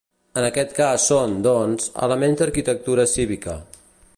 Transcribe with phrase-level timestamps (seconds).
[0.39, 3.59] En aquest cas són, doncs, elements d'arquitectura cívica.